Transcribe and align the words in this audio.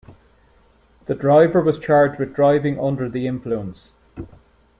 The 1.05 1.13
driver 1.13 1.61
was 1.61 1.77
charged 1.77 2.19
with 2.19 2.33
Driving 2.33 2.79
Under 2.79 3.07
the 3.07 3.27
Influence. 3.27 3.93